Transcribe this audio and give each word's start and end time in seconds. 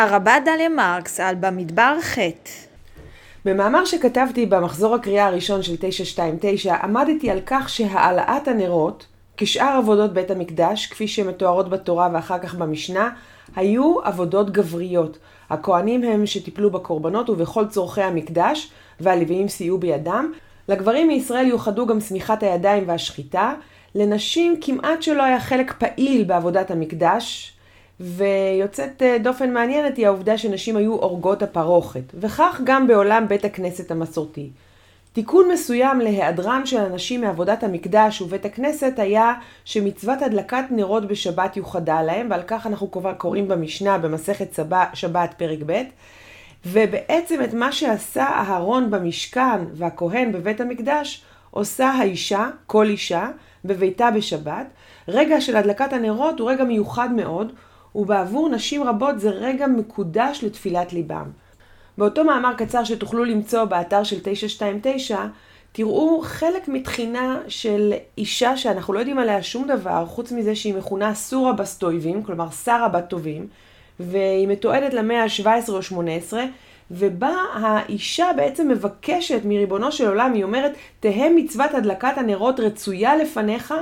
הרבה 0.00 0.34
דליה 0.44 0.68
מרקס 0.68 1.20
על 1.20 1.34
במדבר 1.34 1.98
ח' 2.02 2.18
במאמר 3.44 3.84
שכתבתי 3.84 4.46
במחזור 4.46 4.94
הקריאה 4.94 5.26
הראשון 5.26 5.62
של 5.62 5.76
929 5.80 6.74
עמדתי 6.74 7.30
על 7.30 7.40
כך 7.46 7.68
שהעלאת 7.68 8.48
הנרות, 8.48 9.06
כשאר 9.36 9.76
עבודות 9.78 10.12
בית 10.12 10.30
המקדש, 10.30 10.86
כפי 10.86 11.08
שמתוארות 11.08 11.70
בתורה 11.70 12.08
ואחר 12.12 12.38
כך 12.38 12.54
במשנה, 12.54 13.10
היו 13.56 14.00
עבודות 14.02 14.50
גבריות. 14.50 15.18
הכהנים 15.50 16.02
הם 16.02 16.26
שטיפלו 16.26 16.70
בקורבנות 16.70 17.30
ובכל 17.30 17.66
צורכי 17.66 18.02
המקדש, 18.02 18.70
והלוויים 19.00 19.48
סייעו 19.48 19.78
בידם. 19.78 20.32
לגברים 20.68 21.08
מישראל 21.08 21.46
יוחדו 21.46 21.86
גם 21.86 22.00
שמיכת 22.00 22.42
הידיים 22.42 22.84
והשחיטה. 22.86 23.54
לנשים 23.94 24.56
כמעט 24.60 25.02
שלא 25.02 25.22
היה 25.22 25.40
חלק 25.40 25.72
פעיל 25.78 26.24
בעבודת 26.24 26.70
המקדש, 26.70 27.52
ויוצאת 28.02 29.02
אה, 29.02 29.16
דופן 29.22 29.52
מעניינת 29.52 29.96
היא 29.96 30.06
העובדה 30.06 30.38
שנשים 30.38 30.76
היו 30.76 30.94
אורגות 30.94 31.42
הפרוכת, 31.42 32.02
וכך 32.14 32.60
גם 32.64 32.86
בעולם 32.86 33.28
בית 33.28 33.44
הכנסת 33.44 33.90
המסורתי. 33.90 34.50
תיקון 35.12 35.48
מסוים 35.52 36.00
להיעדרם 36.00 36.62
של 36.64 36.78
הנשים 36.78 37.20
מעבודת 37.20 37.62
המקדש 37.62 38.22
ובית 38.22 38.44
הכנסת 38.44 38.92
היה 38.96 39.34
שמצוות 39.64 40.22
הדלקת 40.22 40.64
נרות 40.70 41.08
בשבת 41.08 41.56
יוחדה 41.56 42.02
להם, 42.02 42.26
ועל 42.30 42.42
כך 42.46 42.66
אנחנו 42.66 42.88
קוראים 43.18 43.48
במשנה 43.48 43.98
במסכת 43.98 44.58
שבת 44.94 45.34
פרק 45.36 45.58
ב', 45.66 45.82
ובעצם 46.66 47.44
את 47.44 47.54
מה 47.54 47.72
שעשה 47.72 48.24
אהרון 48.24 48.90
במשכן 48.90 49.64
והכהן 49.74 50.32
בבית 50.32 50.60
המקדש, 50.60 51.24
עושה 51.50 51.90
האישה, 51.90 52.48
כל 52.66 52.86
אישה, 52.86 53.28
בביתה 53.64 54.10
בשבת. 54.10 54.66
רגע 55.08 55.40
של 55.40 55.56
הדלקת 55.56 55.92
הנרות 55.92 56.40
הוא 56.40 56.50
רגע 56.50 56.64
מיוחד 56.64 57.12
מאוד, 57.12 57.52
ובעבור 57.94 58.48
נשים 58.48 58.82
רבות 58.82 59.20
זה 59.20 59.30
רגע 59.30 59.66
מקודש 59.66 60.44
לתפילת 60.44 60.92
ליבם. 60.92 61.30
באותו 61.98 62.24
מאמר 62.24 62.54
קצר 62.54 62.84
שתוכלו 62.84 63.24
למצוא 63.24 63.64
באתר 63.64 64.04
של 64.04 64.20
929, 64.22 65.26
תראו 65.72 66.20
חלק 66.24 66.68
מתחינה 66.68 67.40
של 67.48 67.92
אישה 68.18 68.56
שאנחנו 68.56 68.94
לא 68.94 68.98
יודעים 68.98 69.18
עליה 69.18 69.42
שום 69.42 69.66
דבר, 69.66 70.06
חוץ 70.06 70.32
מזה 70.32 70.54
שהיא 70.54 70.74
מכונה 70.74 71.14
סורה 71.14 71.52
בסטויבים, 71.52 72.22
כלומר 72.22 72.50
שרה 72.50 72.88
בת 72.88 73.08
טובים, 73.08 73.46
והיא 74.00 74.48
מתועדת 74.48 74.94
למאה 74.94 75.22
ה-17 75.22 75.68
או 75.68 75.82
18, 75.82 76.44
ובה 76.90 77.34
האישה 77.54 78.26
בעצם 78.36 78.68
מבקשת 78.68 79.40
מריבונו 79.44 79.92
של 79.92 80.08
עולם, 80.08 80.32
היא 80.32 80.44
אומרת, 80.44 80.72
תהא 81.00 81.28
מצוות 81.36 81.74
הדלקת 81.74 82.12
הנרות 82.18 82.60
רצויה 82.60 83.16
לפניך, 83.16 83.74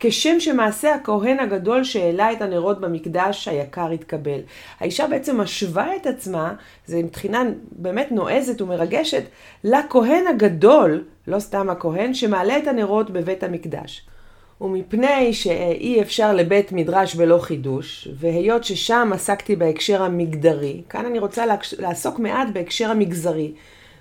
כשם 0.00 0.40
שמעשה 0.40 0.94
הכהן 0.94 1.40
הגדול 1.40 1.84
שהעלה 1.84 2.32
את 2.32 2.42
הנרות 2.42 2.80
במקדש 2.80 3.48
היקר 3.48 3.90
התקבל. 3.90 4.40
האישה 4.80 5.06
בעצם 5.06 5.40
משווה 5.40 5.96
את 5.96 6.06
עצמה, 6.06 6.54
זו 6.86 6.96
מבחינה 6.96 7.42
באמת 7.72 8.12
נועזת 8.12 8.60
ומרגשת, 8.60 9.22
לכהן 9.64 10.26
הגדול, 10.26 11.04
לא 11.26 11.38
סתם 11.38 11.70
הכהן, 11.70 12.14
שמעלה 12.14 12.58
את 12.58 12.66
הנרות 12.66 13.10
בבית 13.10 13.42
המקדש. 13.42 14.06
ומפני 14.60 15.32
שאי 15.32 16.02
אפשר 16.02 16.34
לבית 16.34 16.72
מדרש 16.72 17.14
בלא 17.14 17.38
חידוש, 17.38 18.08
והיות 18.14 18.64
ששם 18.64 19.10
עסקתי 19.14 19.56
בהקשר 19.56 20.02
המגדרי, 20.02 20.82
כאן 20.88 21.06
אני 21.06 21.18
רוצה 21.18 21.44
לעסוק 21.78 22.18
מעט 22.18 22.48
בהקשר 22.52 22.90
המגזרי, 22.90 23.52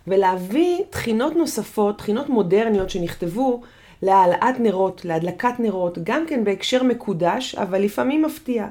ולהביא 0.08 0.78
תחינות 0.90 1.36
נוספות, 1.36 1.98
תחינות 1.98 2.30
מודרניות 2.30 2.90
שנכתבו 2.90 3.62
להעלאת 4.02 4.60
נרות, 4.60 5.06
להדלקת 5.06 5.60
נרות, 5.60 5.98
גם 6.04 6.26
כן 6.28 6.44
בהקשר 6.44 6.84
מקודש, 6.84 7.56
אבל 7.56 7.82
לפעמים 7.82 8.22
מפתיע. 8.22 8.68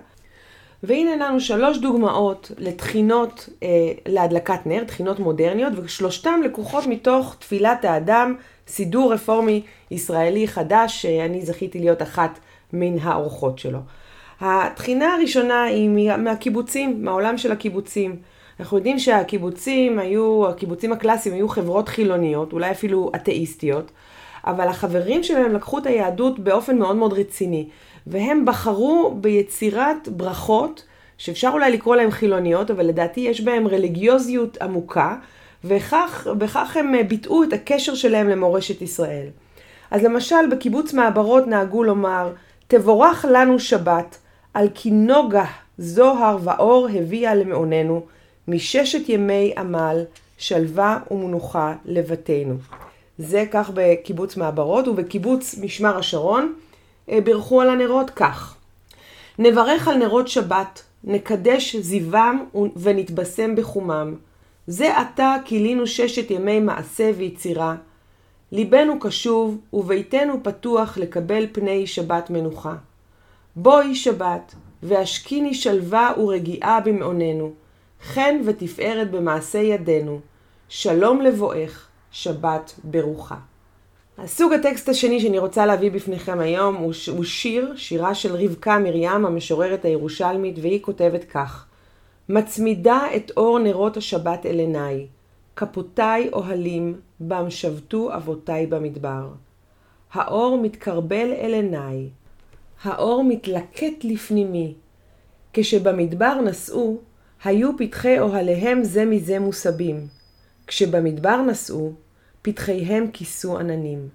והנה 0.83 1.17
לנו 1.17 1.41
שלוש 1.41 1.79
דוגמאות 1.79 2.51
לתחינות 2.59 3.49
אה, 3.63 3.69
להדלקת 4.07 4.67
נר, 4.67 4.85
תחינות 4.85 5.19
מודרניות, 5.19 5.73
ושלושתם 5.77 6.41
לקוחות 6.45 6.87
מתוך 6.87 7.37
תפילת 7.39 7.85
האדם, 7.85 8.35
סידור 8.69 9.13
רפורמי 9.13 9.63
ישראלי 9.91 10.49
חדש, 10.49 11.03
שאני 11.03 11.47
זכיתי 11.47 11.79
להיות 11.79 12.03
אחת 12.03 12.39
מן 12.73 12.99
האורחות 12.99 13.59
שלו. 13.59 13.79
התחינה 14.41 15.15
הראשונה 15.15 15.65
היא 15.65 15.91
מהקיבוצים, 16.19 17.05
מהעולם 17.05 17.39
של 17.39 17.53
הקיבוצים. 17.53 18.17
אנחנו 18.61 18.77
יודעים 18.77 18.99
שהקיבוצים 18.99 19.99
היו, 19.99 20.49
הקיבוצים 20.49 20.93
הקלאסיים 20.93 21.35
היו 21.35 21.49
חברות 21.49 21.89
חילוניות, 21.89 22.53
אולי 22.53 22.71
אפילו 22.71 23.11
אתאיסטיות, 23.15 23.91
אבל 24.47 24.69
החברים 24.69 25.23
שלהם 25.23 25.55
לקחו 25.55 25.79
את 25.79 25.87
היהדות 25.87 26.39
באופן 26.39 26.79
מאוד 26.79 26.97
מאוד 26.97 27.13
רציני, 27.13 27.69
והם 28.07 28.45
בחרו 28.45 29.17
ביצירת 29.21 30.09
ברכות, 30.09 30.85
שאפשר 31.19 31.51
אולי 31.53 31.73
לקרוא 31.73 31.97
להם 31.97 32.11
חילוניות, 32.11 32.71
אבל 32.71 32.87
לדעתי 32.87 33.21
יש 33.21 33.41
בהם 33.41 33.69
רליגיוזיות 33.69 34.63
עמוקה, 34.63 35.17
וכך 35.65 36.77
הם 36.77 37.09
ביטאו 37.09 37.43
את 37.43 37.53
הקשר 37.53 37.95
שלהם 37.95 38.29
למורשת 38.29 38.83
ישראל. 38.83 39.27
אז 39.91 40.03
למשל 40.03 40.51
בקיבוץ 40.51 40.93
מעברות 40.93 41.47
נהגו 41.47 41.85
לומר, 41.85 42.33
תבורך 42.69 43.25
לנו 43.31 43.59
שבת, 43.59 44.19
על 44.55 44.69
כי 44.75 44.91
נוגה 44.91 45.45
זוהר 45.79 46.39
ואור 46.43 46.89
הביאה 46.95 47.35
למעוננו, 47.35 48.03
מששת 48.49 49.09
ימי 49.09 49.53
עמל, 49.57 50.05
שלווה 50.39 50.99
ומנוחה 51.11 51.75
לבתינו. 51.85 52.55
זה 53.19 53.45
כך 53.51 53.71
בקיבוץ 53.75 54.37
מעברות 54.37 54.89
ובקיבוץ 54.89 55.59
משמר 55.59 55.99
השרון 55.99 56.55
אה, 57.11 57.21
בירכו 57.21 57.61
על 57.61 57.71
הנרות 57.71 58.11
כך: 58.11 58.57
נברך 59.39 59.89
על 59.89 59.97
נרות 59.97 60.29
שבת, 60.29 60.83
נקדש 61.05 61.77
זיוום 61.77 62.49
ונתבשם 62.77 63.57
בחומם. 63.57 64.15
זה 64.67 64.99
עתה 64.99 65.37
כילינו 65.45 65.87
ששת 65.87 66.31
ימי 66.31 66.61
מעשה 66.61 67.11
ויצירה. 67.17 67.77
ליבנו 68.53 69.01
קשוב 69.01 69.59
וביתנו 69.73 70.43
פתוח 70.43 70.99
לקבל 70.99 71.47
פני 71.53 71.87
שבת 71.87 72.31
מנוחה. 72.31 72.75
בואי 73.57 73.95
שבת, 73.95 74.55
והשקיני 74.83 75.55
שלווה 75.55 76.13
ורגיעה 76.19 76.81
במעוננו, 76.81 77.53
חן 78.03 78.41
ותפארת 78.45 79.11
במעשה 79.11 79.59
ידינו. 79.59 80.21
שלום 80.69 81.21
לבואך, 81.21 81.89
שבת 82.17 82.75
ברוחה. 82.85 83.37
הסוג 84.19 84.53
הטקסט 84.53 84.89
השני 84.89 85.21
שאני 85.21 85.39
רוצה 85.39 85.67
להביא 85.67 85.91
בפניכם 85.91 86.41
היום 86.41 86.75
הוא, 86.75 87.25
שיר, 87.25 87.73
שירה 87.77 88.15
של 88.15 88.37
רבקה 88.37 88.79
מרים, 88.79 89.27
המשוררת 89.27 89.85
הירושלמית, 89.85 90.59
והיא 90.63 90.83
כותבת 90.83 91.25
כך: 91.25 91.67
מצמידה 92.29 93.01
את 93.17 93.33
אור 93.37 93.59
נרות 93.59 93.97
השבת 93.97 94.47
אל 94.47 94.59
עיניי, 94.59 95.07
כפותיי 95.57 96.31
אוהלים, 96.33 97.01
בם 97.21 97.51
שבתו 97.51 98.15
אבותיי 98.17 98.67
במדבר. 98.67 99.29
האור 100.13 100.59
מתקרבל 100.63 101.33
אל 101.33 101.55
עיניי, 101.55 102.09
האור 102.83 103.25
מתלקט 103.25 104.05
לפנימי. 104.05 104.75
כשבמדבר 105.53 106.41
נסעו, 106.41 106.99
היו 107.45 107.71
פתחי 107.79 108.19
אוהליהם 108.19 108.85
זה 108.85 109.05
מזה 109.05 109.39
מוסבים. 109.39 110.07
כשבמדבר 110.67 111.43
נסעו, 111.43 111.93
פתחיהם 112.47 113.11
כיסו 113.13 113.59
עננים. 113.59 114.09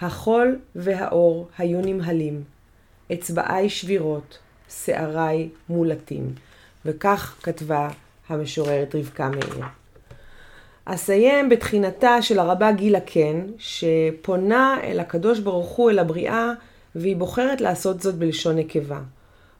החול 0.00 0.58
והאור 0.74 1.48
היו 1.58 1.80
נמהלים, 1.80 2.42
אצבעיי 3.12 3.68
שבירות, 3.68 4.38
שעריי 4.68 5.48
מולטים. 5.68 6.34
וכך 6.84 7.36
כתבה 7.42 7.88
המשוררת 8.28 8.94
רבקה 8.94 9.28
מאיר. 9.28 9.64
אסיים 10.84 11.48
בתחינתה 11.48 12.22
של 12.22 12.38
הרבה 12.38 12.72
גילה 12.72 13.00
קן, 13.00 13.46
שפונה 13.58 14.78
אל 14.82 15.00
הקדוש 15.00 15.38
ברוך 15.40 15.68
הוא, 15.68 15.90
אל 15.90 15.98
הבריאה, 15.98 16.52
והיא 16.94 17.16
בוחרת 17.16 17.60
לעשות 17.60 18.00
זאת 18.00 18.14
בלשון 18.14 18.56
נקבה. 18.56 19.00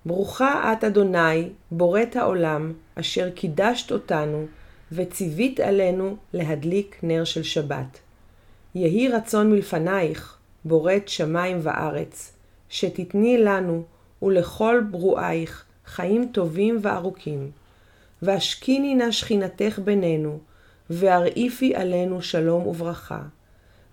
ברוכה 0.07 0.73
את 0.73 0.85
אדוני, 0.85 1.49
בוראת 1.71 2.17
העולם, 2.17 2.73
אשר 2.95 3.31
קידשת 3.31 3.93
אותנו, 3.93 4.47
וציווית 4.95 5.61
עלינו 5.61 6.17
להדליק 6.33 6.99
נר 7.03 7.25
של 7.25 7.43
שבת. 7.43 7.99
יהי 8.75 9.09
רצון 9.09 9.51
מלפנייך, 9.51 10.37
בוראת 10.65 11.09
שמיים 11.09 11.59
וארץ, 11.63 12.33
שתתני 12.69 13.39
לנו 13.39 13.83
ולכל 14.23 14.83
ברואייך 14.91 15.65
חיים 15.87 16.29
טובים 16.33 16.79
וארוכים. 16.83 17.51
והשקיני 18.23 18.95
נא 18.95 19.11
שכינתך 19.11 19.79
בינינו, 19.85 20.39
והרעיפי 20.91 21.75
עלינו 21.75 22.23
שלום 22.23 22.67
וברכה. 22.67 23.23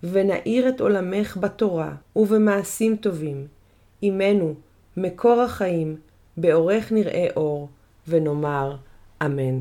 ונאיר 0.02 0.68
את 0.68 0.80
עולמך 0.80 1.36
בתורה 1.40 1.94
ובמעשים 2.16 2.96
טובים. 2.96 3.46
עמנו, 4.02 4.54
מקור 4.96 5.40
החיים, 5.40 5.96
באורך 6.36 6.92
נראה 6.92 7.26
אור, 7.36 7.68
ונאמר 8.08 8.76
אמן. 9.24 9.60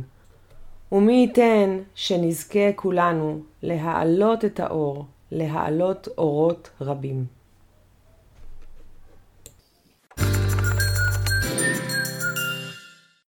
ומי 0.91 1.13
ייתן 1.13 1.79
שנזכה 1.95 2.73
כולנו 2.75 3.39
להעלות 3.63 4.45
את 4.45 4.59
האור, 4.59 5.05
להעלות 5.31 6.07
אורות 6.17 6.69
רבים. 6.81 7.38